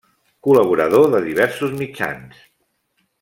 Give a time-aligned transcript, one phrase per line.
[0.47, 2.41] Col·laborador de diversos mitjans.